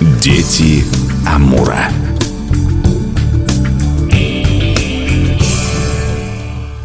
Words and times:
Дети 0.00 0.84
Амура. 1.26 1.88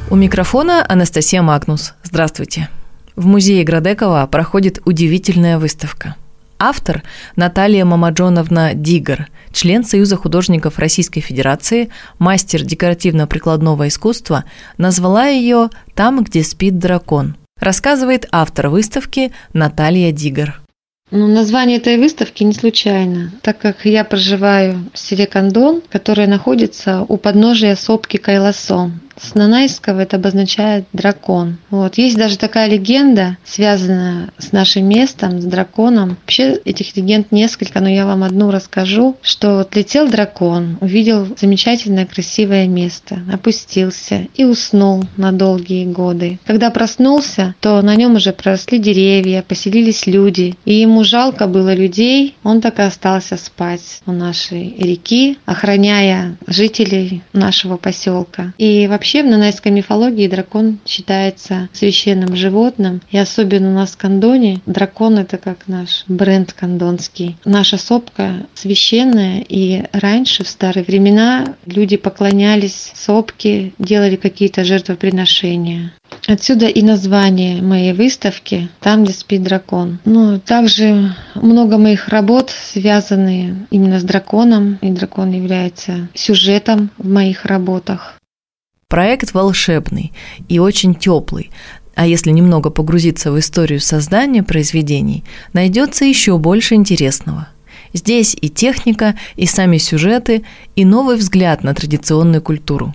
У 0.10 0.16
микрофона 0.16 0.86
Анастасия 0.88 1.42
Магнус. 1.42 1.94
Здравствуйте. 2.04 2.70
В 3.18 3.26
музее 3.26 3.66
Градекова 3.66 4.26
проходит 4.32 4.80
удивительная 4.86 5.60
выставка. 5.60 6.16
Автор 6.58 7.04
Наталья 7.36 7.84
Мамаджоновна 7.84 8.76
Дигар, 8.76 9.28
член 9.52 9.84
Союза 9.84 10.16
художников 10.16 10.80
Российской 10.80 11.20
Федерации, 11.20 11.90
мастер 12.18 12.64
декоративно-прикладного 12.64 13.90
искусства, 13.90 14.46
назвала 14.78 15.28
ее 15.28 15.70
«Там, 15.96 16.24
где 16.24 16.44
спит 16.44 16.80
дракон», 16.80 17.36
рассказывает 17.60 18.30
автор 18.32 18.70
выставки 18.70 19.34
Наталья 19.52 20.14
Дигар. 20.14 20.62
Ну, 21.12 21.28
название 21.28 21.78
этой 21.78 21.98
выставки 21.98 22.42
не 22.44 22.54
случайно, 22.54 23.34
так 23.42 23.58
как 23.58 23.86
я 23.86 24.06
проживаю 24.06 24.90
в 24.94 24.98
селе 24.98 25.28
Кандон, 25.28 25.82
которое 25.90 26.26
находится 26.26 27.06
у 27.06 27.18
подножия 27.18 27.76
сопки 27.76 28.16
Кайласо. 28.16 28.92
С 29.22 29.36
нанайского 29.36 30.02
это 30.02 30.18
обозначает 30.18 30.86
дракон. 30.94 31.58
Вот. 31.70 31.98
Есть 31.98 32.18
даже 32.18 32.38
такая 32.38 32.68
легенда, 32.68 33.38
связанная 33.46 34.30
с 34.38 34.52
нашим 34.52 34.90
местом, 34.90 35.40
с 35.40 35.46
драконом. 35.46 36.18
Вообще 36.22 36.56
этих 36.66 36.96
легенд 36.96 37.32
несколько, 37.32 37.80
но 37.82 37.90
я 37.90 38.06
вам 38.06 38.24
одну 38.24 38.50
расскажу, 38.50 39.16
что 39.22 39.58
вот 39.58 39.76
летел 39.76 40.08
дракон, 40.08 40.78
увидел 40.82 41.28
замечательное 41.38 42.06
красивое 42.06 42.68
место, 42.68 43.20
опустился 43.32 44.28
и 44.36 44.44
уснул 44.44 45.04
на 45.18 45.32
долгие 45.32 45.86
годы. 45.86 46.40
Когда 46.46 46.72
проснулся, 46.72 47.54
то 47.60 47.82
на 47.82 47.96
нем 47.96 48.16
уже 48.16 48.34
проросли 48.34 48.80
деревья, 48.80 49.44
поселились 49.48 50.08
люди, 50.08 50.56
и 50.66 50.74
ему 50.74 51.04
жалко 51.04 51.48
было 51.48 51.74
людей, 51.74 52.36
он 52.44 52.62
так 52.62 52.80
и 52.80 52.84
остался 52.84 53.38
спать 53.38 54.02
у 54.06 54.12
нашей 54.12 54.76
реки, 54.78 55.38
охраняя 55.46 56.38
жителей 56.48 57.22
нашего 57.34 57.78
поселка. 57.78 58.54
И 58.58 58.88
вообще 58.88 59.11
Вообще 59.12 59.28
в 59.28 59.30
нанайской 59.30 59.74
мифологии 59.74 60.30
дракон 60.30 60.80
считается 60.86 61.68
священным 61.74 62.34
животным. 62.34 63.02
И 63.12 63.18
особенно 63.18 63.72
у 63.72 63.74
нас 63.74 63.90
в 63.90 63.98
Кандоне 63.98 64.62
дракон 64.66 65.18
это 65.18 65.38
как 65.38 65.68
наш 65.68 66.06
бренд 66.08 66.54
кандонский. 66.54 67.36
Наша 67.44 67.78
сопка 67.78 68.48
священная. 68.54 69.44
И 69.50 69.84
раньше, 69.92 70.46
в 70.46 70.48
старые 70.48 70.86
времена, 70.86 71.56
люди 71.66 71.98
поклонялись 71.98 72.94
сопке, 72.96 73.74
делали 73.80 74.16
какие-то 74.16 74.64
жертвоприношения. 74.64 75.92
Отсюда 76.28 76.68
и 76.68 76.82
название 76.82 77.62
моей 77.62 77.92
выставки 77.92 78.70
«Там, 78.80 79.04
где 79.04 79.12
спит 79.12 79.44
дракон». 79.44 80.00
Ну, 80.06 80.40
также 80.40 81.14
много 81.36 81.78
моих 81.78 82.08
работ 82.08 82.50
связаны 82.50 83.68
именно 83.72 84.00
с 84.00 84.04
драконом, 84.04 84.80
и 84.82 84.90
дракон 84.90 85.32
является 85.32 86.08
сюжетом 86.14 86.92
в 86.98 87.10
моих 87.10 87.44
работах. 87.44 88.21
Проект 88.92 89.34
волшебный 89.34 90.12
и 90.50 90.60
очень 90.60 90.94
теплый, 90.96 91.50
а 91.96 92.06
если 92.06 92.30
немного 92.30 92.70
погрузиться 92.70 93.32
в 93.32 93.40
историю 93.40 93.80
создания 93.80 94.44
произведений, 94.44 95.24
найдется 95.54 96.04
еще 96.04 96.38
больше 96.38 96.76
интересного. 96.76 97.48
Здесь 97.94 98.36
и 98.42 98.50
техника, 98.50 99.18
и 99.38 99.46
сами 99.46 99.78
сюжеты, 99.78 100.44
и 100.76 100.84
новый 100.84 101.16
взгляд 101.16 101.64
на 101.64 101.74
традиционную 101.74 102.42
культуру. 102.42 102.94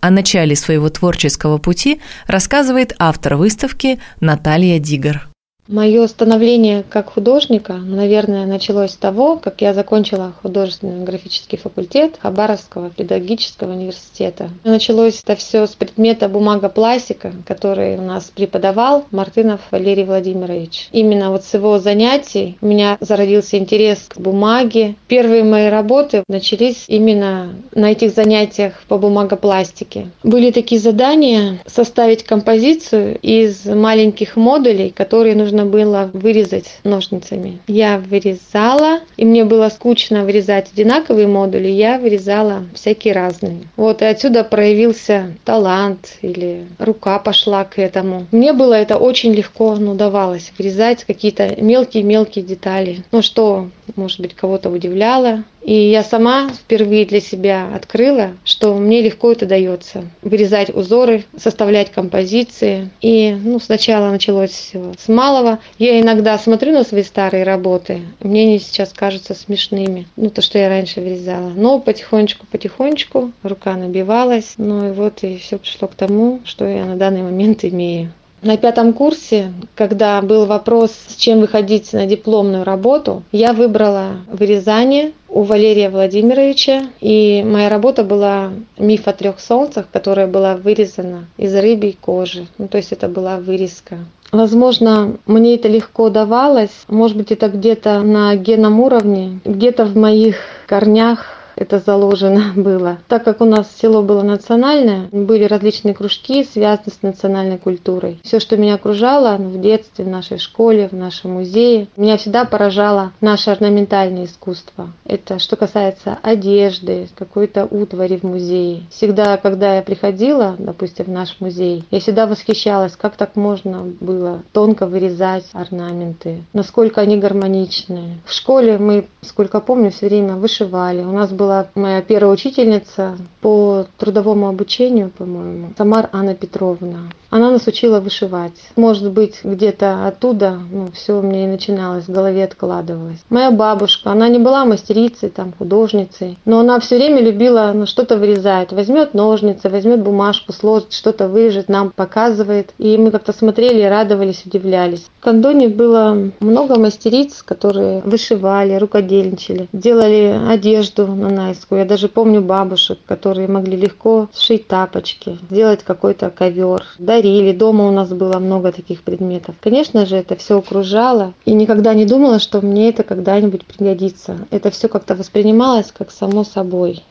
О 0.00 0.08
начале 0.08 0.56
своего 0.56 0.88
творческого 0.88 1.58
пути 1.58 2.00
рассказывает 2.26 2.94
автор 2.98 3.36
выставки 3.36 3.98
Наталья 4.20 4.78
Дигар. 4.78 5.28
Мое 5.68 6.06
становление 6.06 6.84
как 6.88 7.10
художника, 7.12 7.72
наверное, 7.72 8.46
началось 8.46 8.92
с 8.92 8.96
того, 8.96 9.36
как 9.36 9.62
я 9.62 9.74
закончила 9.74 10.32
художественный 10.40 11.04
графический 11.04 11.58
факультет 11.58 12.14
Хабаровского 12.20 12.90
педагогического 12.90 13.72
университета. 13.72 14.50
Началось 14.62 15.22
это 15.24 15.34
все 15.34 15.66
с 15.66 15.70
предмета 15.70 16.28
бумага 16.28 16.68
пластика, 16.68 17.32
который 17.46 17.96
у 17.96 18.02
нас 18.02 18.30
преподавал 18.34 19.06
Мартынов 19.10 19.60
Валерий 19.72 20.04
Владимирович. 20.04 20.88
Именно 20.92 21.32
вот 21.32 21.44
с 21.44 21.52
его 21.54 21.80
занятий 21.80 22.58
у 22.60 22.66
меня 22.66 22.96
зародился 23.00 23.58
интерес 23.58 24.06
к 24.08 24.18
бумаге. 24.18 24.94
Первые 25.08 25.42
мои 25.42 25.68
работы 25.68 26.22
начались 26.28 26.84
именно 26.86 27.56
на 27.74 27.90
этих 27.90 28.12
занятиях 28.12 28.84
по 28.86 28.98
бумагопластике. 28.98 30.10
Были 30.22 30.52
такие 30.52 30.80
задания 30.80 31.58
составить 31.66 32.22
композицию 32.22 33.18
из 33.20 33.64
маленьких 33.64 34.36
модулей, 34.36 34.90
которые 34.90 35.34
нужно 35.34 35.55
нужно 35.56 35.70
было 35.70 36.10
вырезать 36.12 36.78
ножницами. 36.84 37.60
Я 37.66 37.98
вырезала, 37.98 39.00
и 39.16 39.24
мне 39.24 39.44
было 39.44 39.70
скучно 39.70 40.24
вырезать 40.24 40.70
одинаковые 40.72 41.26
модули, 41.26 41.68
я 41.68 41.98
вырезала 41.98 42.64
всякие 42.74 43.14
разные. 43.14 43.62
Вот, 43.76 44.02
и 44.02 44.04
отсюда 44.04 44.44
проявился 44.44 45.34
талант 45.44 46.18
или 46.20 46.66
рука 46.78 47.18
пошла 47.18 47.64
к 47.64 47.78
этому. 47.78 48.26
Мне 48.32 48.52
было 48.52 48.74
это 48.74 48.98
очень 48.98 49.32
легко, 49.32 49.76
ну, 49.76 49.94
давалось 49.94 50.52
вырезать 50.58 51.04
какие-то 51.04 51.56
мелкие-мелкие 51.60 52.44
детали. 52.44 53.04
Ну, 53.12 53.22
что, 53.22 53.70
может 53.94 54.20
быть, 54.20 54.34
кого-то 54.34 54.68
удивляло, 54.68 55.44
и 55.66 55.90
я 55.90 56.04
сама 56.04 56.48
впервые 56.48 57.04
для 57.06 57.20
себя 57.20 57.68
открыла, 57.74 58.36
что 58.44 58.74
мне 58.74 59.02
легко 59.02 59.32
это 59.32 59.46
дается. 59.46 60.04
Вырезать 60.22 60.70
узоры, 60.72 61.24
составлять 61.36 61.90
композиции. 61.90 62.90
И 63.00 63.36
ну, 63.42 63.58
сначала 63.58 64.10
началось 64.10 64.52
все 64.52 64.92
с 64.96 65.08
малого. 65.08 65.45
Я 65.78 66.00
иногда 66.00 66.38
смотрю 66.38 66.72
на 66.72 66.84
свои 66.84 67.02
старые 67.02 67.44
работы, 67.44 68.02
мне 68.20 68.42
они 68.42 68.58
сейчас 68.58 68.92
кажутся 68.92 69.34
смешными. 69.34 70.06
Ну, 70.16 70.30
то, 70.30 70.42
что 70.42 70.58
я 70.58 70.68
раньше 70.68 71.00
вырезала. 71.00 71.50
Но 71.54 71.78
потихонечку-потихонечку 71.78 73.32
рука 73.42 73.76
набивалась. 73.76 74.54
Ну 74.56 74.88
и 74.88 74.92
вот 74.92 75.22
и 75.22 75.38
все 75.38 75.58
пришло 75.58 75.88
к 75.88 75.94
тому, 75.94 76.40
что 76.44 76.66
я 76.66 76.84
на 76.84 76.96
данный 76.96 77.22
момент 77.22 77.64
имею. 77.64 78.12
На 78.42 78.58
пятом 78.58 78.92
курсе, 78.92 79.52
когда 79.74 80.20
был 80.20 80.44
вопрос, 80.44 80.92
с 81.08 81.16
чем 81.16 81.40
выходить 81.40 81.92
на 81.92 82.06
дипломную 82.06 82.64
работу, 82.64 83.22
я 83.32 83.52
выбрала 83.52 84.18
вырезание 84.30 85.12
у 85.28 85.42
Валерия 85.42 85.88
Владимировича. 85.88 86.84
И 87.00 87.42
моя 87.44 87.68
работа 87.68 88.04
была 88.04 88.52
«Миф 88.78 89.08
о 89.08 89.12
трех 89.14 89.40
солнцах», 89.40 89.86
которая 89.90 90.26
была 90.26 90.56
вырезана 90.56 91.26
из 91.38 91.54
рыбьей 91.56 91.98
кожи. 92.00 92.46
Ну, 92.58 92.68
то 92.68 92.76
есть 92.76 92.92
это 92.92 93.08
была 93.08 93.38
вырезка. 93.38 93.98
Возможно, 94.32 95.16
мне 95.26 95.54
это 95.54 95.68
легко 95.68 96.10
давалось. 96.10 96.84
Может 96.88 97.16
быть, 97.16 97.30
это 97.30 97.48
где-то 97.48 98.00
на 98.00 98.34
генном 98.36 98.80
уровне, 98.80 99.40
где-то 99.44 99.84
в 99.84 99.96
моих 99.96 100.36
корнях 100.66 101.35
это 101.56 101.78
заложено 101.78 102.52
было. 102.56 102.98
Так 103.08 103.24
как 103.24 103.40
у 103.40 103.44
нас 103.44 103.74
село 103.76 104.02
было 104.02 104.22
национальное, 104.22 105.08
были 105.10 105.44
различные 105.44 105.94
кружки, 105.94 106.44
связанные 106.44 106.76
с 106.86 107.02
национальной 107.02 107.58
культурой. 107.58 108.20
Все, 108.22 108.38
что 108.38 108.56
меня 108.56 108.74
окружало 108.74 109.36
в 109.36 109.60
детстве, 109.60 110.04
в 110.04 110.08
нашей 110.08 110.38
школе, 110.38 110.88
в 110.88 110.92
нашем 110.92 111.32
музее, 111.32 111.88
меня 111.96 112.16
всегда 112.16 112.44
поражало 112.44 113.12
наше 113.20 113.50
орнаментальное 113.50 114.26
искусство. 114.26 114.92
Это 115.04 115.38
что 115.38 115.56
касается 115.56 116.18
одежды, 116.22 117.08
какой-то 117.14 117.64
утвари 117.64 118.18
в 118.18 118.24
музее. 118.24 118.82
Всегда, 118.90 119.36
когда 119.36 119.76
я 119.76 119.82
приходила, 119.82 120.56
допустим, 120.58 121.06
в 121.06 121.10
наш 121.10 121.36
музей, 121.40 121.84
я 121.90 122.00
всегда 122.00 122.26
восхищалась, 122.26 122.96
как 122.96 123.16
так 123.16 123.36
можно 123.36 123.82
было 124.00 124.42
тонко 124.52 124.86
вырезать 124.86 125.46
орнаменты, 125.52 126.44
насколько 126.52 127.00
они 127.00 127.16
гармоничные. 127.16 128.18
В 128.24 128.32
школе 128.32 128.78
мы, 128.78 129.08
сколько 129.22 129.60
помню, 129.60 129.90
все 129.90 130.06
время 130.06 130.34
вышивали. 130.34 131.02
У 131.02 131.12
нас 131.12 131.30
был 131.30 131.45
была 131.46 131.68
моя 131.76 132.02
первая 132.02 132.32
учительница 132.32 133.16
по 133.40 133.86
трудовому 133.98 134.48
обучению, 134.48 135.10
по-моему, 135.16 135.68
Самар 135.78 136.08
Анна 136.12 136.34
Петровна. 136.34 137.02
Она 137.30 137.50
нас 137.50 137.66
учила 137.66 138.00
вышивать. 138.00 138.54
Может 138.76 139.12
быть, 139.12 139.40
где-то 139.44 140.06
оттуда 140.06 140.58
ну, 140.70 140.88
все 140.92 141.20
мне 141.20 141.44
и 141.44 141.48
начиналось, 141.48 142.06
в 142.06 142.12
голове 142.12 142.44
откладывалось. 142.44 143.18
Моя 143.30 143.50
бабушка, 143.50 144.10
она 144.10 144.28
не 144.28 144.38
была 144.38 144.64
мастерицей, 144.64 145.28
там, 145.28 145.52
художницей, 145.56 146.38
но 146.44 146.60
она 146.60 146.80
все 146.80 146.96
время 146.96 147.20
любила 147.20 147.72
ну, 147.74 147.86
что-то 147.86 148.16
вырезать. 148.16 148.72
Возьмет 148.72 149.14
ножницы, 149.14 149.68
возьмет 149.68 150.00
бумажку, 150.00 150.52
сложит, 150.52 150.92
что-то 150.92 151.28
вырежет, 151.28 151.68
нам 151.68 151.90
показывает. 151.90 152.72
И 152.78 152.96
мы 152.96 153.10
как-то 153.10 153.32
смотрели, 153.32 153.82
радовались, 153.82 154.42
удивлялись. 154.46 155.06
В 155.20 155.24
Кондоне 155.24 155.68
было 155.68 156.30
много 156.40 156.78
мастериц, 156.78 157.42
которые 157.42 158.00
вышивали, 158.00 158.74
рукодельничали, 158.74 159.68
делали 159.72 160.40
одежду 160.48 161.06
на 161.06 161.30
найскую. 161.36 161.80
Я 161.80 161.84
даже 161.84 162.08
помню 162.08 162.40
бабушек, 162.40 162.98
которые 163.06 163.46
могли 163.46 163.76
легко 163.76 164.28
сшить 164.34 164.66
тапочки, 164.66 165.38
сделать 165.50 165.84
какой-то 165.84 166.30
ковер, 166.30 166.82
дарили. 166.98 167.52
Дома 167.52 167.86
у 167.88 167.92
нас 167.92 168.08
было 168.08 168.38
много 168.38 168.72
таких 168.72 169.02
предметов. 169.02 169.54
Конечно 169.60 170.06
же, 170.06 170.16
это 170.16 170.34
все 170.34 170.58
окружало. 170.58 171.34
И 171.44 171.52
никогда 171.52 171.94
не 171.94 172.04
думала, 172.04 172.38
что 172.38 172.60
мне 172.60 172.88
это 172.88 173.02
когда-нибудь 173.02 173.64
пригодится. 173.66 174.38
Это 174.50 174.70
все 174.70 174.88
как-то 174.88 175.14
воспринималось 175.14 175.92
как 175.96 176.10
само 176.10 176.42
собой. 176.44 177.04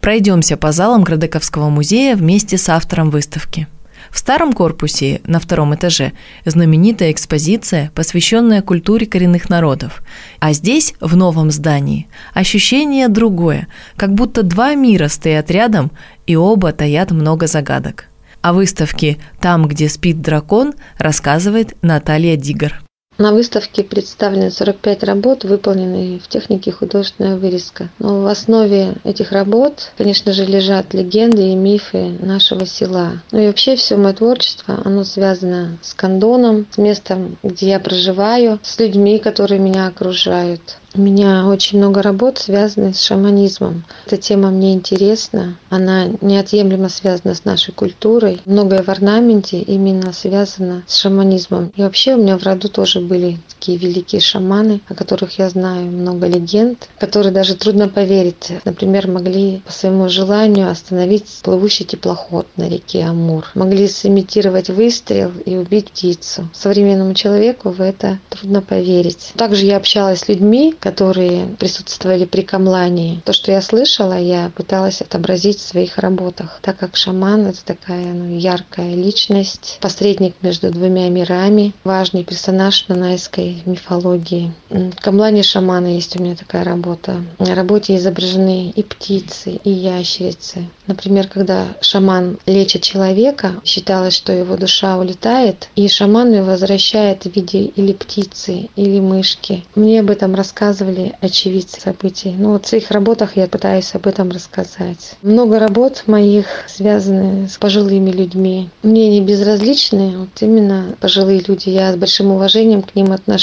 Пройдемся 0.00 0.56
по 0.56 0.72
залам 0.72 1.02
Градековского 1.02 1.68
музея 1.68 2.16
вместе 2.16 2.56
с 2.56 2.68
автором 2.68 3.10
выставки. 3.10 3.66
В 4.10 4.18
старом 4.18 4.52
корпусе 4.52 5.20
на 5.24 5.40
втором 5.40 5.74
этаже 5.74 6.12
знаменитая 6.44 7.12
экспозиция, 7.12 7.90
посвященная 7.94 8.62
культуре 8.62 9.06
коренных 9.06 9.48
народов. 9.48 10.02
А 10.38 10.52
здесь, 10.52 10.94
в 11.00 11.16
новом 11.16 11.50
здании, 11.50 12.08
ощущение 12.34 13.08
другое, 13.08 13.68
как 13.96 14.14
будто 14.14 14.42
два 14.42 14.74
мира 14.74 15.08
стоят 15.08 15.50
рядом, 15.50 15.90
и 16.26 16.36
оба 16.36 16.72
таят 16.72 17.10
много 17.10 17.46
загадок. 17.46 18.06
О 18.42 18.52
выставке 18.52 19.18
«Там, 19.40 19.68
где 19.68 19.88
спит 19.88 20.22
дракон» 20.22 20.72
рассказывает 20.98 21.76
Наталья 21.82 22.36
Дигар. 22.36 22.80
На 23.20 23.32
выставке 23.32 23.84
представлены 23.84 24.50
45 24.50 25.02
работ, 25.02 25.44
выполненные 25.44 26.18
в 26.20 26.26
технике 26.26 26.72
художественная 26.72 27.36
вырезка. 27.36 27.90
Но 27.98 28.22
в 28.22 28.26
основе 28.26 28.94
этих 29.04 29.32
работ, 29.32 29.92
конечно 29.98 30.32
же, 30.32 30.46
лежат 30.46 30.94
легенды 30.94 31.50
и 31.50 31.54
мифы 31.54 32.16
нашего 32.18 32.64
села. 32.64 33.20
Ну 33.30 33.40
и 33.40 33.46
вообще 33.48 33.76
все 33.76 33.98
мое 33.98 34.14
творчество, 34.14 34.80
оно 34.86 35.04
связано 35.04 35.76
с 35.82 35.92
кондоном, 35.92 36.66
с 36.70 36.78
местом, 36.78 37.36
где 37.42 37.68
я 37.68 37.78
проживаю, 37.78 38.58
с 38.62 38.78
людьми, 38.78 39.18
которые 39.18 39.60
меня 39.60 39.88
окружают. 39.88 40.78
У 40.92 41.00
меня 41.00 41.46
очень 41.46 41.78
много 41.78 42.02
работ, 42.02 42.38
связанных 42.38 42.96
с 42.96 43.04
шаманизмом. 43.04 43.84
Эта 44.06 44.16
тема 44.16 44.50
мне 44.50 44.72
интересна. 44.72 45.56
Она 45.68 46.06
неотъемлемо 46.20 46.88
связана 46.88 47.36
с 47.36 47.44
нашей 47.44 47.72
культурой. 47.72 48.40
Многое 48.44 48.82
в 48.82 48.88
орнаменте 48.88 49.60
именно 49.60 50.12
связано 50.12 50.82
с 50.88 50.96
шаманизмом. 50.96 51.72
И 51.76 51.82
вообще 51.82 52.14
у 52.14 52.18
меня 52.18 52.36
в 52.36 52.42
роду 52.42 52.68
тоже 52.68 53.00
были 53.00 53.38
такие 53.60 53.76
великие 53.76 54.22
шаманы, 54.22 54.80
о 54.88 54.94
которых 54.94 55.38
я 55.38 55.50
знаю 55.50 55.84
много 55.84 56.26
легенд, 56.26 56.88
которые 56.98 57.30
даже 57.30 57.56
трудно 57.56 57.88
поверить. 57.88 58.52
Например, 58.64 59.06
могли 59.06 59.60
по 59.66 59.70
своему 59.70 60.08
желанию 60.08 60.70
остановить 60.70 61.40
плывущий 61.42 61.84
теплоход 61.84 62.46
на 62.56 62.70
реке 62.70 63.04
Амур. 63.04 63.50
Могли 63.54 63.86
сымитировать 63.86 64.70
выстрел 64.70 65.30
и 65.44 65.56
убить 65.56 65.90
птицу. 65.90 66.48
Современному 66.54 67.12
человеку 67.12 67.68
в 67.68 67.82
это 67.82 68.18
трудно 68.30 68.62
поверить. 68.62 69.32
Также 69.36 69.66
я 69.66 69.76
общалась 69.76 70.20
с 70.20 70.28
людьми, 70.28 70.74
которые 70.80 71.48
присутствовали 71.58 72.24
при 72.24 72.40
камлании. 72.40 73.20
То, 73.26 73.34
что 73.34 73.52
я 73.52 73.60
слышала, 73.60 74.18
я 74.18 74.50
пыталась 74.56 75.02
отобразить 75.02 75.58
в 75.58 75.68
своих 75.68 75.98
работах, 75.98 76.60
так 76.62 76.78
как 76.78 76.96
шаман– 76.96 77.46
это 77.48 77.62
такая 77.62 78.06
ну, 78.06 78.38
яркая 78.38 78.94
личность, 78.94 79.76
посредник 79.82 80.34
между 80.40 80.70
двумя 80.70 81.10
мирами, 81.10 81.74
важный 81.84 82.24
персонаж 82.24 82.88
нанайской 82.88 83.49
мифологии. 83.66 84.52
В 84.68 85.00
камлане 85.00 85.42
шамана 85.42 85.94
есть 85.94 86.18
у 86.18 86.22
меня 86.22 86.36
такая 86.36 86.64
работа. 86.64 87.16
На 87.38 87.54
работе 87.54 87.96
изображены 87.96 88.70
и 88.70 88.82
птицы, 88.82 89.60
и 89.64 89.70
ящерицы. 89.70 90.68
Например, 90.86 91.28
когда 91.28 91.66
шаман 91.80 92.38
лечит 92.46 92.82
человека, 92.82 93.60
считалось, 93.64 94.14
что 94.14 94.32
его 94.32 94.56
душа 94.56 94.98
улетает, 94.98 95.68
и 95.76 95.88
шаман 95.88 96.32
ее 96.32 96.42
возвращает 96.42 97.24
в 97.24 97.34
виде 97.34 97.64
или 97.64 97.92
птицы, 97.92 98.68
или 98.76 99.00
мышки. 99.00 99.64
Мне 99.74 100.00
об 100.00 100.10
этом 100.10 100.34
рассказывали 100.34 101.14
очевидцы 101.20 101.80
событий. 101.80 102.34
Ну 102.36 102.52
вот 102.52 102.66
в 102.66 102.68
своих 102.68 102.90
работах 102.90 103.36
я 103.36 103.46
пытаюсь 103.46 103.94
об 103.94 104.06
этом 104.06 104.30
рассказать. 104.30 105.16
Много 105.22 105.58
работ 105.58 106.04
моих 106.06 106.46
связаны 106.66 107.48
с 107.48 107.56
пожилыми 107.58 108.10
людьми. 108.10 108.70
Мне 108.82 109.08
не 109.08 109.20
безразличны 109.20 110.18
вот 110.18 110.30
именно 110.40 110.96
пожилые 111.00 111.42
люди. 111.46 111.68
Я 111.68 111.92
с 111.92 111.96
большим 111.96 112.32
уважением 112.32 112.82
к 112.82 112.94
ним 112.94 113.12
отношусь. 113.12 113.39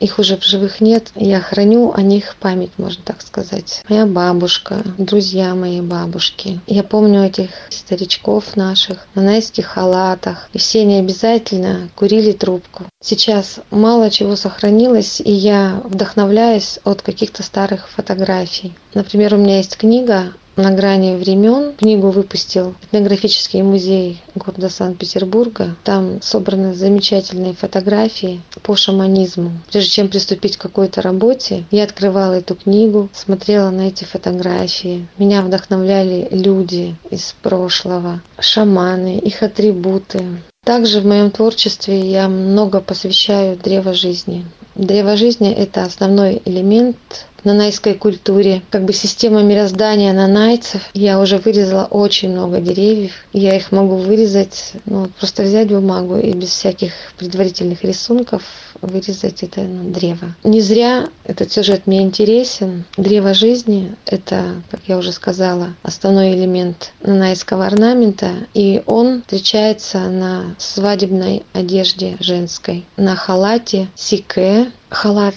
Их 0.00 0.18
уже 0.18 0.36
в 0.36 0.44
живых 0.44 0.80
нет. 0.80 1.10
Я 1.14 1.40
храню 1.40 1.92
о 1.92 2.02
них 2.02 2.36
память, 2.40 2.72
можно 2.78 3.02
так 3.04 3.22
сказать. 3.22 3.82
Моя 3.88 4.06
бабушка, 4.06 4.82
друзья 4.98 5.54
моей 5.54 5.80
бабушки. 5.80 6.60
Я 6.66 6.82
помню 6.82 7.24
этих 7.24 7.50
старичков 7.70 8.56
наших 8.56 9.06
на 9.14 9.22
найских 9.22 9.66
халатах. 9.66 10.48
И 10.52 10.58
все 10.58 10.82
они 10.82 10.98
обязательно 10.98 11.88
курили 11.94 12.32
трубку. 12.32 12.84
Сейчас 13.02 13.60
мало 13.70 14.10
чего 14.10 14.36
сохранилось, 14.36 15.20
и 15.20 15.30
я 15.30 15.80
вдохновляюсь 15.84 16.78
от 16.84 17.02
каких-то 17.02 17.42
старых 17.42 17.88
фотографий. 17.88 18.74
Например, 18.94 19.34
у 19.34 19.38
меня 19.38 19.58
есть 19.58 19.76
книга 19.76 20.32
на 20.56 20.70
грани 20.70 21.16
времен. 21.16 21.74
Книгу 21.76 22.10
выпустил 22.10 22.74
этнографический 22.82 23.62
музей 23.62 24.22
города 24.34 24.68
Санкт-Петербурга. 24.68 25.76
Там 25.84 26.20
собраны 26.22 26.74
замечательные 26.74 27.54
фотографии 27.54 28.42
по 28.62 28.76
шаманизму. 28.76 29.52
Прежде 29.70 29.90
чем 29.90 30.08
приступить 30.08 30.56
к 30.56 30.62
какой-то 30.62 31.02
работе, 31.02 31.64
я 31.70 31.84
открывала 31.84 32.34
эту 32.34 32.54
книгу, 32.54 33.08
смотрела 33.12 33.70
на 33.70 33.88
эти 33.88 34.04
фотографии. 34.04 35.06
Меня 35.18 35.42
вдохновляли 35.42 36.28
люди 36.30 36.96
из 37.10 37.34
прошлого, 37.42 38.22
шаманы, 38.38 39.18
их 39.18 39.42
атрибуты. 39.42 40.24
Также 40.64 41.00
в 41.00 41.06
моем 41.06 41.30
творчестве 41.30 42.10
я 42.10 42.26
много 42.26 42.80
посвящаю 42.80 43.56
древо 43.56 43.92
жизни. 43.92 44.46
Древо 44.74 45.16
жизни– 45.16 45.52
это 45.56 45.84
основной 45.84 46.40
элемент 46.46 46.96
нанайской 47.44 47.94
культуре, 47.94 48.62
как 48.70 48.84
бы 48.84 48.92
система 48.92 49.42
мироздания 49.42 50.12
нанайцев. 50.12 50.82
Я 50.94 51.20
уже 51.20 51.38
вырезала 51.38 51.84
очень 51.84 52.30
много 52.30 52.60
деревьев. 52.60 53.12
Я 53.32 53.56
их 53.56 53.72
могу 53.72 53.96
вырезать, 53.96 54.72
ну, 54.86 55.08
просто 55.18 55.42
взять 55.42 55.68
бумагу 55.68 56.16
и 56.16 56.32
без 56.32 56.48
всяких 56.48 56.92
предварительных 57.18 57.84
рисунков 57.84 58.42
вырезать 58.80 59.42
это 59.42 59.60
ну, 59.62 59.90
древо. 59.90 60.34
Не 60.44 60.60
зря 60.60 61.08
этот 61.24 61.52
сюжет 61.52 61.86
мне 61.86 62.02
интересен. 62.02 62.84
Древо 62.96 63.34
жизни– 63.34 63.94
это, 64.06 64.62
как 64.70 64.80
я 64.86 64.98
уже 64.98 65.12
сказала, 65.12 65.74
основной 65.82 66.34
элемент 66.34 66.92
нанайского 67.02 67.66
орнамента, 67.66 68.30
и 68.54 68.82
он 68.86 69.22
встречается 69.22 69.98
на 70.08 70.54
свадебной 70.58 71.44
одежде 71.52 72.16
женской, 72.20 72.84
на 72.96 73.16
халате 73.16 73.88
сике, 73.94 74.70
халат 74.88 75.34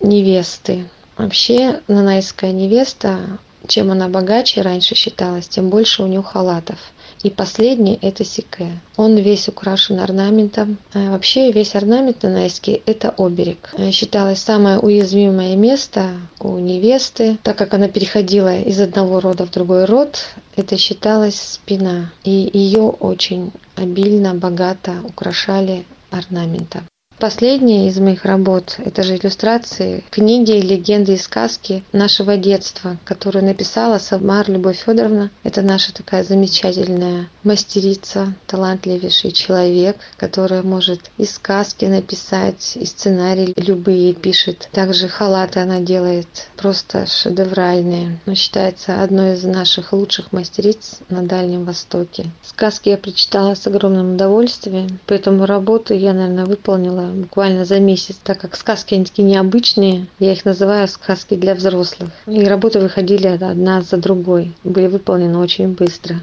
невесты. 0.00 0.90
Вообще, 1.20 1.82
нанайская 1.86 2.50
невеста, 2.50 3.38
чем 3.66 3.90
она 3.90 4.08
богаче 4.08 4.62
раньше 4.62 4.94
считалась, 4.94 5.48
тем 5.48 5.68
больше 5.68 6.02
у 6.02 6.06
нее 6.06 6.22
халатов. 6.22 6.78
И 7.22 7.28
последний– 7.28 7.98
это 8.02 8.24
сике. 8.24 8.80
Он 8.96 9.18
весь 9.18 9.46
украшен 9.46 10.00
орнаментом. 10.00 10.78
А 10.94 11.10
вообще 11.10 11.52
весь 11.52 11.74
орнамент 11.74 12.22
нанайский– 12.22 12.82
это 12.86 13.10
оберег. 13.10 13.74
Э, 13.76 13.90
считалось 13.90 14.38
самое 14.38 14.78
уязвимое 14.78 15.56
место 15.56 16.12
у 16.38 16.58
невесты, 16.58 17.36
так 17.42 17.58
как 17.58 17.74
она 17.74 17.88
переходила 17.88 18.56
из 18.56 18.80
одного 18.80 19.20
рода 19.20 19.44
в 19.44 19.50
другой 19.50 19.84
род, 19.84 20.16
это 20.56 20.78
считалось 20.78 21.38
спина. 21.38 22.14
И 22.24 22.50
ее 22.54 22.84
очень 22.84 23.52
обильно, 23.76 24.34
богато 24.34 25.02
украшали 25.04 25.84
орнаментом. 26.10 26.89
Последняя 27.20 27.86
из 27.86 28.00
моих 28.00 28.24
работ– 28.24 28.76
это 28.78 29.02
же 29.02 29.14
иллюстрации 29.14 30.02
книги 30.08 30.52
«Легенды 30.52 31.12
и 31.12 31.18
сказки 31.18 31.84
нашего 31.92 32.38
детства», 32.38 32.96
которую 33.04 33.44
написала 33.44 33.98
Самар 33.98 34.48
Любовь 34.50 34.78
Федоровна. 34.78 35.30
Это 35.42 35.60
наша 35.60 35.92
такая 35.92 36.24
замечательная 36.24 37.28
мастерица, 37.44 38.34
талантливейший 38.46 39.32
человек, 39.32 39.98
которая 40.16 40.62
может 40.62 41.10
и 41.18 41.26
сказки 41.26 41.84
написать, 41.84 42.78
и 42.80 42.86
сценарии 42.86 43.52
любые 43.54 44.14
пишет. 44.14 44.70
Также 44.72 45.06
халаты 45.06 45.60
она 45.60 45.80
делает 45.80 46.48
просто 46.56 47.06
шедевральные. 47.06 48.18
Но 48.24 48.34
считается 48.34 49.02
одной 49.02 49.34
из 49.34 49.44
наших 49.44 49.92
лучших 49.92 50.32
мастериц 50.32 51.00
на 51.10 51.22
Дальнем 51.22 51.66
Востоке. 51.66 52.30
Сказки 52.42 52.88
я 52.88 52.96
прочитала 52.96 53.54
с 53.54 53.66
огромным 53.66 54.14
удовольствием, 54.14 54.98
поэтому 55.06 55.44
работу 55.44 55.92
я, 55.92 56.14
наверное, 56.14 56.46
выполнила 56.46 57.09
буквально 57.10 57.64
за 57.64 57.80
месяц, 57.80 58.18
так 58.22 58.40
как 58.40 58.56
сказки 58.56 58.94
они 58.94 59.04
такие 59.04 59.26
необычные, 59.26 60.06
я 60.18 60.32
их 60.32 60.44
называю 60.44 60.88
сказки 60.88 61.34
для 61.34 61.54
взрослых. 61.54 62.10
И 62.26 62.44
работы 62.44 62.80
выходили 62.80 63.26
одна 63.26 63.82
за 63.82 63.96
другой, 63.96 64.54
были 64.64 64.86
выполнены 64.86 65.38
очень 65.38 65.74
быстро. 65.74 66.20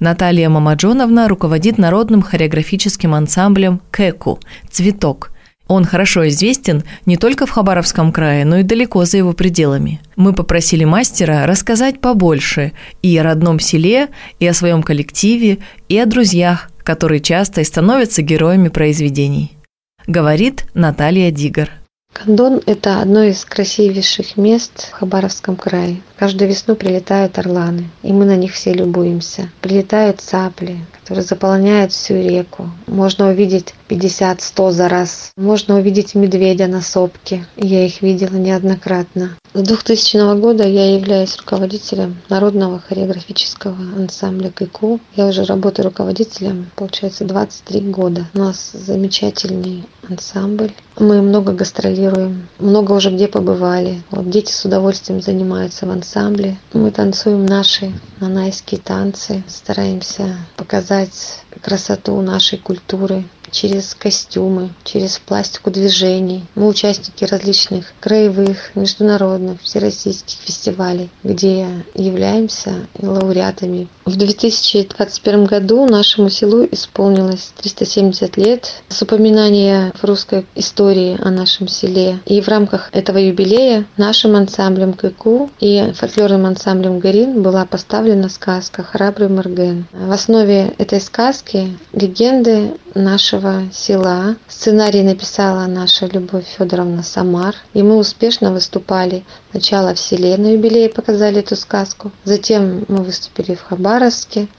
Наталья 0.00 0.48
Мамаджоновна 0.48 1.28
руководит 1.28 1.78
народным 1.78 2.20
хореографическим 2.20 3.14
ансамблем 3.14 3.80
«Кэку» 3.90 4.40
«Цветок». 4.68 5.30
Он 5.66 5.84
хорошо 5.84 6.28
известен 6.28 6.82
не 7.06 7.16
только 7.16 7.46
в 7.46 7.50
Хабаровском 7.50 8.12
крае, 8.12 8.44
но 8.44 8.58
и 8.58 8.62
далеко 8.64 9.04
за 9.04 9.18
его 9.18 9.32
пределами. 9.32 10.00
Мы 10.16 10.34
попросили 10.34 10.84
мастера 10.84 11.46
рассказать 11.46 12.00
побольше 12.00 12.72
и 13.02 13.16
о 13.16 13.22
родном 13.22 13.60
селе, 13.60 14.08
и 14.40 14.46
о 14.46 14.52
своем 14.52 14.82
коллективе, 14.82 15.58
и 15.88 15.98
о 15.98 16.06
друзьях, 16.06 16.70
которые 16.82 17.20
часто 17.20 17.62
и 17.62 17.64
становятся 17.64 18.20
героями 18.20 18.68
произведений 18.68 19.56
говорит 20.06 20.66
Наталья 20.74 21.30
Дигар. 21.30 21.70
Кандон– 22.12 22.62
это 22.66 23.00
одно 23.00 23.24
из 23.24 23.44
красивейших 23.44 24.36
мест 24.36 24.90
в 24.90 24.92
Хабаровском 24.92 25.56
крае. 25.56 26.00
Каждую 26.16 26.48
весну 26.48 26.76
прилетают 26.76 27.38
орланы, 27.38 27.90
и 28.02 28.12
мы 28.12 28.24
на 28.24 28.36
них 28.36 28.52
все 28.52 28.72
любуемся. 28.72 29.50
Прилетают 29.60 30.20
цапли, 30.20 30.78
которые 30.92 31.24
заполняют 31.24 31.90
всю 31.92 32.14
реку. 32.14 32.70
Можно 32.86 33.30
увидеть 33.30 33.74
50-100 33.88 34.70
за 34.70 34.88
раз. 34.88 35.32
Можно 35.36 35.78
увидеть 35.78 36.14
медведя 36.14 36.66
на 36.66 36.80
сопке. 36.80 37.46
Я 37.56 37.84
их 37.84 38.02
видела 38.02 38.36
неоднократно. 38.36 39.36
С 39.52 39.62
2000 39.62 40.40
года 40.40 40.66
я 40.66 40.96
являюсь 40.96 41.36
руководителем 41.36 42.16
Народного 42.28 42.80
хореографического 42.80 43.76
ансамбля 43.96 44.50
КИКУ. 44.50 44.98
Я 45.14 45.26
уже 45.26 45.44
работаю 45.44 45.86
руководителем, 45.86 46.70
получается, 46.74 47.24
23 47.24 47.80
года. 47.82 48.26
У 48.34 48.38
нас 48.38 48.72
замечательный 48.72 49.84
ансамбль. 50.08 50.72
Мы 50.98 51.22
много 51.22 51.52
гастролируем, 51.52 52.48
много 52.58 52.92
уже 52.92 53.10
где 53.10 53.28
побывали. 53.28 54.02
Вот 54.10 54.28
дети 54.28 54.52
с 54.52 54.64
удовольствием 54.64 55.20
занимаются 55.22 55.86
в 55.86 55.90
ансамбле. 55.90 56.56
Мы 56.72 56.90
танцуем 56.90 57.46
наши 57.46 57.92
нанайские 58.20 58.80
танцы, 58.80 59.44
стараемся 59.46 60.36
показать 60.56 61.44
красоту 61.62 62.20
нашей 62.20 62.58
культуры, 62.58 63.24
через 63.50 63.73
костюмы, 63.98 64.70
через 64.84 65.18
пластику 65.18 65.70
движений. 65.70 66.44
Мы 66.54 66.68
участники 66.68 67.24
различных 67.24 67.92
краевых, 68.00 68.74
международных, 68.74 69.60
всероссийских 69.62 70.38
фестивалей, 70.38 71.10
где 71.22 71.66
являемся 71.94 72.86
лауреатами. 73.00 73.88
В 74.04 74.16
2021 74.16 75.46
году 75.46 75.86
нашему 75.86 76.28
селу 76.28 76.68
исполнилось 76.70 77.54
370 77.56 78.36
лет 78.36 78.82
с 78.88 79.00
упоминания 79.00 79.92
в 79.94 80.04
русской 80.04 80.44
истории 80.54 81.18
о 81.22 81.30
нашем 81.30 81.68
селе. 81.68 82.18
И 82.26 82.42
в 82.42 82.48
рамках 82.48 82.90
этого 82.92 83.16
юбилея 83.16 83.86
нашим 83.96 84.36
ансамблем 84.36 84.92
ККУ 84.92 85.50
и 85.58 85.90
фольклорным 85.94 86.44
ансамблем 86.44 86.98
Гарин 86.98 87.42
была 87.42 87.64
поставлена 87.64 88.28
сказка 88.28 88.82
«Храбрый 88.82 89.28
Морген». 89.28 89.86
В 89.92 90.12
основе 90.12 90.74
этой 90.76 91.00
сказки 91.00 91.78
легенды 91.94 92.74
нашего 92.94 93.62
села. 93.72 94.36
Сценарий 94.48 95.02
написала 95.02 95.66
наша 95.66 96.06
Любовь 96.06 96.46
Федоровна 96.58 97.02
Самар. 97.02 97.54
И 97.72 97.82
мы 97.82 97.96
успешно 97.96 98.52
выступали 98.52 99.24
сначала 99.50 99.94
в 99.94 99.98
селе 99.98 100.36
на 100.36 100.52
юбилее, 100.52 100.88
показали 100.88 101.40
эту 101.40 101.56
сказку. 101.56 102.12
Затем 102.24 102.84
мы 102.88 103.02
выступили 103.02 103.54
в 103.54 103.62
Хабаровске, 103.62 103.93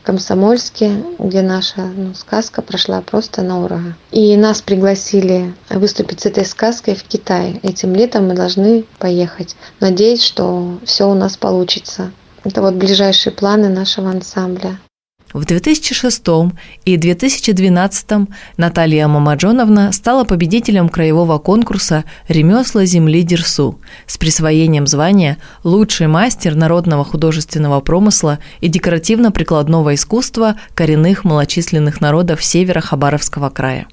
в 0.02 0.06
Комсомольске, 0.06 1.04
где 1.20 1.42
наша 1.42 1.82
ну, 1.82 2.14
сказка 2.14 2.62
прошла 2.62 3.02
просто 3.02 3.42
на 3.42 3.64
ура. 3.64 3.82
И 4.12 4.36
нас 4.38 4.62
пригласили 4.62 5.54
выступить 5.70 6.22
с 6.22 6.26
этой 6.26 6.46
сказкой 6.46 6.96
в 6.96 7.04
Китай. 7.04 7.60
Этим 7.64 7.94
летом 7.96 8.28
мы 8.28 8.36
должны 8.36 8.86
поехать. 9.00 9.56
Надеюсь, 9.80 10.24
что 10.24 10.80
все 10.86 11.10
у 11.10 11.14
нас 11.14 11.38
получится. 11.38 12.12
Это 12.44 12.62
вот 12.62 12.76
ближайшие 12.76 13.34
планы 13.34 13.70
нашего 13.70 14.10
ансамбля. 14.10 14.80
В 15.34 15.44
2006 15.44 16.24
и 16.86 16.98
2012 16.98 18.30
Наталья 18.58 19.08
Мамаджоновна 19.08 19.92
стала 19.92 20.24
победителем 20.24 20.88
краевого 20.88 21.40
конкурса 21.40 22.06
«Ремесла 22.28 22.86
земли 22.86 23.22
Дерсу» 23.24 23.80
с 24.08 24.18
присвоением 24.18 24.88
звания 24.88 25.38
«Лучший 25.64 26.08
мастер 26.08 26.56
народного 26.56 27.04
художественного 27.04 27.82
промысла 27.82 28.40
и 28.62 28.70
декоративно-прикладного 28.70 29.96
искусства 29.96 30.56
коренных 30.74 31.26
малочисленных 31.26 32.00
народов 32.00 32.44
севера 32.44 32.80
Хабаровского 32.80 33.50
края». 33.50 33.88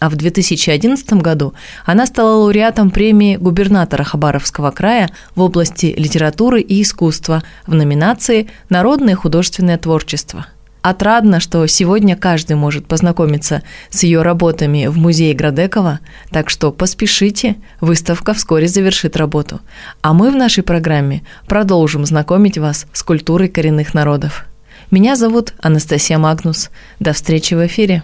А 0.00 0.08
в 0.08 0.16
2011 0.16 1.14
году 1.14 1.54
она 1.84 2.06
стала 2.06 2.36
лауреатом 2.36 2.90
премии 2.90 3.36
губернатора 3.36 4.04
Хабаровского 4.04 4.70
края 4.70 5.10
в 5.34 5.40
области 5.42 5.92
литературы 5.96 6.60
и 6.60 6.80
искусства 6.82 7.42
в 7.66 7.74
номинации 7.74 8.48
«Народное 8.68 9.16
художественное 9.16 9.76
творчество». 9.76 10.46
Отрадно, 10.82 11.40
что 11.40 11.66
сегодня 11.66 12.16
каждый 12.16 12.56
может 12.56 12.86
познакомиться 12.86 13.62
с 13.90 14.04
ее 14.04 14.22
работами 14.22 14.86
в 14.86 14.96
музее 14.96 15.34
Градекова, 15.34 16.00
так 16.30 16.50
что 16.50 16.70
поспешите, 16.72 17.56
выставка 17.80 18.32
вскоре 18.32 18.68
завершит 18.68 19.16
работу. 19.16 19.60
А 20.02 20.12
мы 20.12 20.30
в 20.30 20.36
нашей 20.36 20.62
программе 20.62 21.22
продолжим 21.46 22.06
знакомить 22.06 22.58
вас 22.58 22.86
с 22.92 23.02
культурой 23.02 23.48
коренных 23.48 23.92
народов. 23.92 24.44
Меня 24.90 25.16
зовут 25.16 25.52
Анастасия 25.60 26.18
Магнус. 26.18 26.70
До 27.00 27.12
встречи 27.12 27.54
в 27.54 27.66
эфире. 27.66 28.02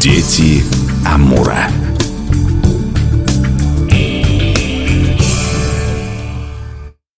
Дети 0.00 0.62
Амура. 1.04 1.68